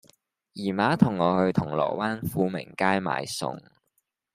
[0.53, 3.61] 姨媽同我去銅鑼灣富明街買餸